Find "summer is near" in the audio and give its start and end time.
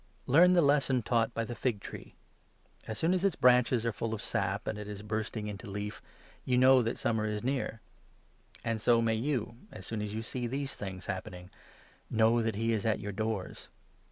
6.97-7.81